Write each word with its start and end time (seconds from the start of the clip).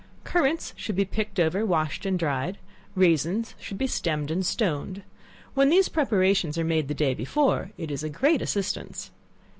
Currants 0.23 0.73
should 0.75 0.95
be 0.95 1.05
picked 1.05 1.39
over, 1.39 1.63
washed 1.63 2.07
and 2.07 2.17
dried; 2.17 2.57
raisins 2.95 3.53
should 3.59 3.77
be 3.77 3.85
stemmed 3.85 4.31
and 4.31 4.43
stoned. 4.43 5.03
When 5.53 5.69
these 5.69 5.89
preparations 5.89 6.57
are 6.57 6.63
made 6.63 6.87
the 6.87 6.95
day 6.95 7.13
before, 7.13 7.69
it 7.77 7.91
is 7.91 8.03
a 8.03 8.09
great 8.09 8.41
assistance. 8.41 9.11